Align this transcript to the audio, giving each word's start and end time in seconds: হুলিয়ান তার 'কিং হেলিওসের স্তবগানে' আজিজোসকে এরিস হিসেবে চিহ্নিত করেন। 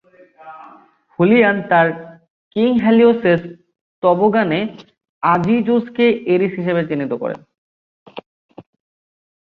হুলিয়ান 1.19 1.57
তার 1.69 1.87
'কিং 2.49 2.69
হেলিওসের 2.85 3.39
স্তবগানে' 3.87 4.61
আজিজোসকে 5.23 6.05
এরিস 6.33 6.53
হিসেবে 6.59 6.81
চিহ্নিত 6.89 7.13
করেন। 7.13 7.39